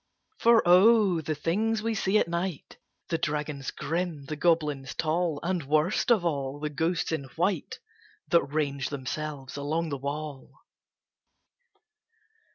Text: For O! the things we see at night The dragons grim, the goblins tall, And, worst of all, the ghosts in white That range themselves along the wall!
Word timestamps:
For 0.39 0.67
O! 0.67 1.21
the 1.21 1.35
things 1.35 1.83
we 1.83 1.93
see 1.93 2.17
at 2.17 2.27
night 2.27 2.77
The 3.09 3.19
dragons 3.19 3.69
grim, 3.69 4.25
the 4.25 4.35
goblins 4.35 4.95
tall, 4.95 5.39
And, 5.43 5.61
worst 5.61 6.11
of 6.11 6.25
all, 6.25 6.59
the 6.59 6.71
ghosts 6.71 7.11
in 7.11 7.25
white 7.35 7.77
That 8.29 8.41
range 8.41 8.89
themselves 8.89 9.57
along 9.57 9.89
the 9.89 9.99
wall! 9.99 10.53